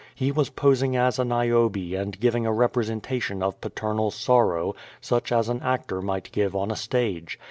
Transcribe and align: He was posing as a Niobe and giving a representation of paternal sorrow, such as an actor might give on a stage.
He 0.15 0.31
was 0.31 0.49
posing 0.49 0.95
as 0.95 1.19
a 1.19 1.23
Niobe 1.23 1.93
and 1.93 2.19
giving 2.19 2.43
a 2.47 2.51
representation 2.51 3.43
of 3.43 3.61
paternal 3.61 4.09
sorrow, 4.09 4.73
such 4.99 5.31
as 5.31 5.47
an 5.47 5.61
actor 5.61 6.01
might 6.01 6.31
give 6.31 6.55
on 6.55 6.71
a 6.71 6.75
stage. 6.75 7.37